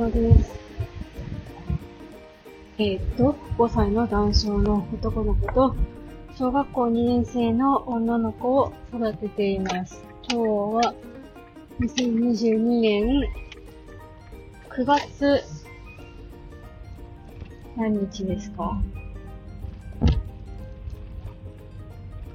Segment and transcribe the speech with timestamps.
[0.00, 0.50] 山です。
[2.78, 5.76] えー、っと、5歳の男性の男の子と、
[6.38, 10.02] 小学校2年生の女の子を育てています。
[10.30, 10.94] 今日は、
[11.80, 13.28] 2022年
[14.70, 15.44] 9月
[17.76, 18.80] 何日ですか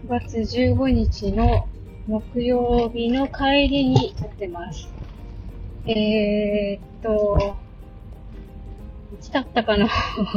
[0.05, 1.68] ?9 月15日の
[2.05, 4.88] 木曜日の帰りに撮ってます。
[5.88, 7.55] えー、っと、
[9.14, 9.88] いつだったかの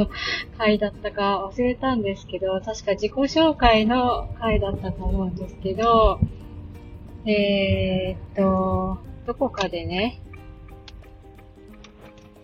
[0.57, 6.19] 回だったか忘れたんですけど、確か自己紹介の回だったと思うんですけど、
[7.25, 10.21] えー、っと、どこかでね、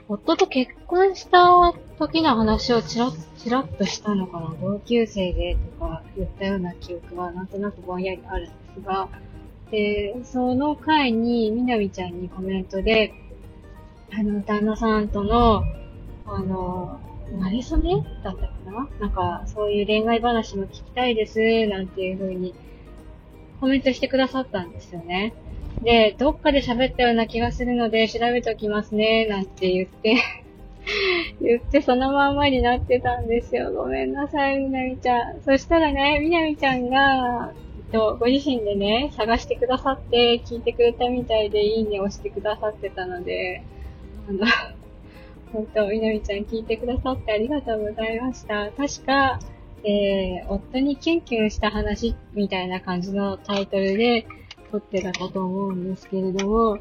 [0.10, 9.08] 夫と結婚した時の話をチラッ、チラッとしたのかな、同級生でとか言ったような記憶はなんとなくぼんやりあるんですが、
[9.72, 13.14] で、その回に、みなみちゃんにコメントで、
[14.18, 15.64] あの、旦那さんとの、
[16.26, 17.00] あの、
[17.40, 18.90] なれそめだったかな？
[19.00, 22.54] なんか、そういう恋愛話も聞きたいです、なんていう風に
[23.60, 25.34] コメントしてくださったんですよね。
[25.82, 30.16] で、どっかで喋ったような気がするので調べておきますね、なんて言って
[31.42, 33.74] 言ってそのまんまになってたんですよ。
[33.74, 35.42] ごめんなさい、みなみちゃん。
[35.42, 37.54] そしたらね、みなみちゃんが、
[37.92, 43.64] と、ご自身でね、探してくださって、聞いてくれたみたいで、いいね押してくださってたので、
[44.28, 44.46] あの、
[45.52, 48.72] 本当、みなみちゃん聞いてくださってありがとうございました。
[48.72, 49.40] 確か、
[49.84, 54.26] えー、夫にキュンキュンした話みたいな感じのタイトルで
[54.72, 56.80] 撮ってたかと思うんですけれども、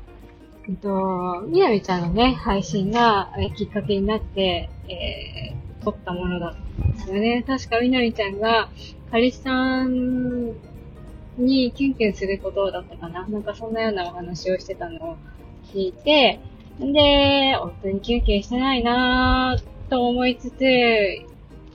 [0.67, 7.45] えっと、みなみちゃんのね、配信がきっかけになって、えー、撮ったものだったんですよね。
[7.47, 8.71] 確かみなみちゃんが、
[9.11, 10.55] 彼氏さん
[11.37, 13.27] にキュンキュンすることだったかな。
[13.29, 15.17] なんかそんなようなお話をしてたのを
[15.73, 16.41] 聞いて、
[16.83, 20.57] んで、夫にキュンキュンしてないなぁと思いつつ、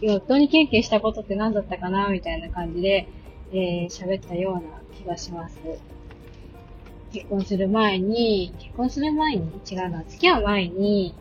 [0.01, 3.07] 夫にキュンキュンしたことって何だったかなみたいな感じで、
[3.51, 4.61] えー、喋ったような
[4.97, 5.59] 気がします。
[7.13, 9.43] 結婚する前に、結婚する前に？
[9.71, 11.15] 違うな、付き合う前に、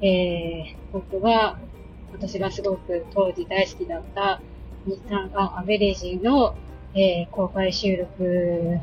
[0.00, 1.58] えー、僕が、
[2.12, 4.40] 私がすごく当時大好きだった
[4.86, 6.54] 日産アンアベレージの
[6.98, 8.78] えー、公開収録、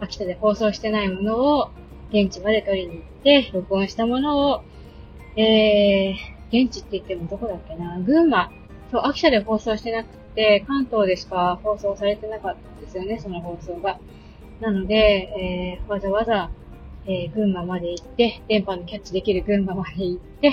[0.00, 1.70] 秋田で放送してないものを、
[2.12, 4.62] 現地まで撮りに行って、録音したものを、
[5.36, 8.50] えー、現地って言ってもどこだっけな、群馬、
[8.90, 13.98] そう、秋田で放送してなくて、関東でしか放送されてなかったんですよね、その放送が。
[14.60, 16.50] なので、えー、わざわざ、
[17.06, 20.52] えー、群馬まで行って、電波のキャッチできる群馬まで行って、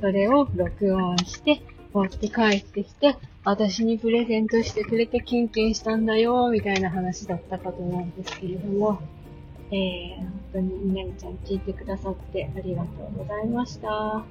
[0.00, 1.60] それを録音して、
[1.92, 8.98] 持って帰ってきて、私にプレゼントしてくれてキンキンしたんだよ、みたいな話だったかと思うんですけれども、
[9.74, 14.24] えー、本当にみなみちゃん聞いてくださってありがとうございました。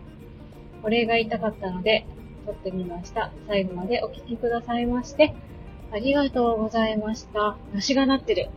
[0.82, 2.06] お礼が言いたかったので、
[2.46, 3.30] 撮ってみました。
[3.46, 5.36] 最後までお聴きくださいまして、
[5.92, 7.58] ありがとうございました。
[7.74, 8.50] 梨がなってる。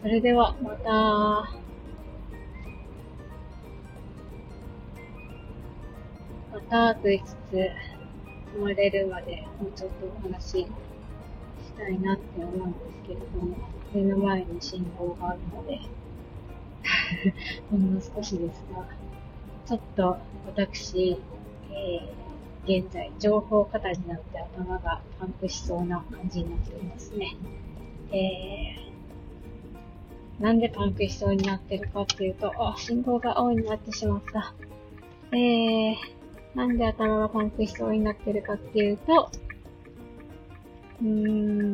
[0.00, 0.90] それでは、また。
[6.50, 7.68] またと言いつつ、
[8.54, 10.66] 生まれるまでもうちょっとお話
[11.78, 13.56] たいなって思うんですけれども、
[13.94, 15.80] 目の前に信号があるので
[17.70, 18.86] ほんの少しですが、
[19.66, 20.16] ちょっと
[20.46, 21.16] 私、
[21.70, 27.36] えー、現在情報過多になって頭がパンクしそうな感じになっていますね。
[28.10, 34.54] えー、なんでパンクしそうになってるかっていうと、あ、信号が青になってしまった。
[35.32, 35.94] えー、
[36.54, 39.30] なんで頭がパンクしそうになってるかっていうと、
[41.00, 41.67] うーん、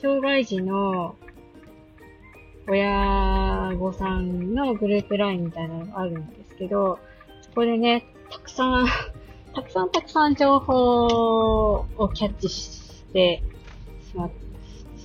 [0.00, 1.16] 障害児の
[2.68, 6.98] 親御さんのグループラインみたいなのがあるんですけど、
[7.40, 8.86] そこでね、たくさん
[9.54, 13.42] たくさんたくさん情報をキャッチして
[14.10, 14.46] しまって、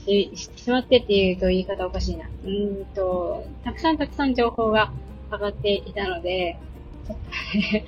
[0.05, 2.25] し、しまってって言うと言い方おかしいな。
[2.43, 4.91] うんと、たくさんたくさん情報が
[5.31, 6.57] 上がっていたので、
[7.07, 7.17] ちょっ
[7.53, 7.85] とね、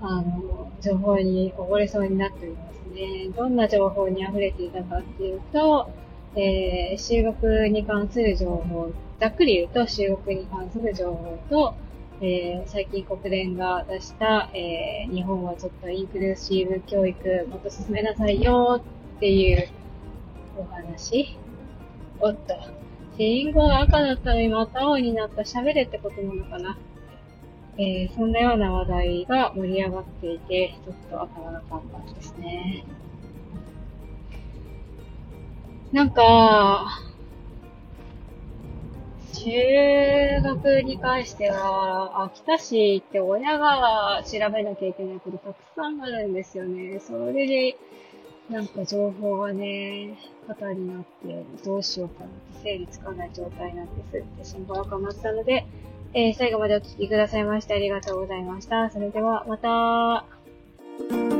[0.00, 3.28] あの、情報に溺れそうになっておりますね。
[3.36, 5.90] どんな情報に溢れていたかっていうと、
[6.36, 11.74] えー、修学に関する情報、ざっくり言うと修学に関する情報と、
[12.22, 18.82] えー、最近国連が出した、えー、日本はちょっとインクルーシブ教育もっと進めなさいよ
[19.16, 19.68] っていう
[20.56, 21.38] お話。
[22.20, 22.54] おっと、
[23.16, 26.78] 信号が赤だったのにまた青になった喋れってことなのかな。
[27.78, 32.84] えー、そんなような話題が盛り上がっていて、ちょっと頭がパンパンですね。
[35.92, 36.86] なんか、
[39.34, 39.50] 中
[40.42, 47.00] 学に関しては、秋田市って親が調べなきゃいけないことたくさんあるんですよね。
[47.00, 47.76] それで、
[48.48, 50.16] なんか情報がね、
[50.46, 55.66] 肩になって、どうしようかなって整理つかない状態なんですって心配がかまったので、
[56.12, 58.90] えー、最後までお聴きくださいましてありがとうございました。
[58.90, 61.39] それでは、また。